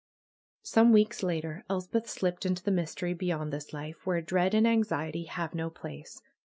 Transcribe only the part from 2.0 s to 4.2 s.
slipped into the mystery be yond this life, where